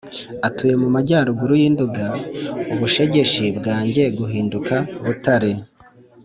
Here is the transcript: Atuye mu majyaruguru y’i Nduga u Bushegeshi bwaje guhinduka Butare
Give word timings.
Atuye 0.47 0.75
mu 0.81 0.87
majyaruguru 0.95 1.53
y’i 1.61 1.69
Nduga 1.73 2.07
u 2.73 2.75
Bushegeshi 2.79 3.43
bwaje 3.57 4.03
guhinduka 4.17 4.75
Butare 5.05 5.51